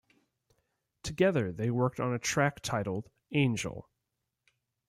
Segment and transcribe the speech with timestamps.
[1.03, 3.87] Together they worked on a track titled "Angel".